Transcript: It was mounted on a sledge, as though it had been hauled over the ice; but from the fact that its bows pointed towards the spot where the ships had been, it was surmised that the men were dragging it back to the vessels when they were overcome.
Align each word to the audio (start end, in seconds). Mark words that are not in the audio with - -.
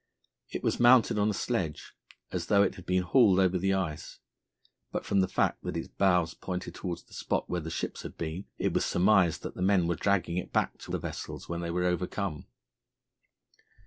It 0.49 0.63
was 0.63 0.79
mounted 0.79 1.19
on 1.19 1.29
a 1.29 1.33
sledge, 1.35 1.93
as 2.31 2.47
though 2.47 2.63
it 2.63 2.73
had 2.73 2.87
been 2.87 3.03
hauled 3.03 3.39
over 3.39 3.59
the 3.59 3.75
ice; 3.75 4.17
but 4.91 5.05
from 5.05 5.19
the 5.19 5.27
fact 5.27 5.61
that 5.61 5.77
its 5.77 5.89
bows 5.89 6.33
pointed 6.33 6.73
towards 6.73 7.03
the 7.03 7.13
spot 7.13 7.47
where 7.47 7.61
the 7.61 7.69
ships 7.69 8.01
had 8.01 8.17
been, 8.17 8.45
it 8.57 8.73
was 8.73 8.83
surmised 8.83 9.43
that 9.43 9.53
the 9.53 9.61
men 9.61 9.85
were 9.85 9.93
dragging 9.93 10.37
it 10.37 10.51
back 10.51 10.79
to 10.79 10.89
the 10.91 10.97
vessels 10.97 11.47
when 11.47 11.61
they 11.61 11.69
were 11.69 11.85
overcome. 11.85 12.47